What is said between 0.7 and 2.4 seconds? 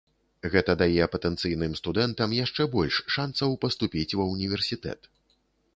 дае патэнцыйным студэнтам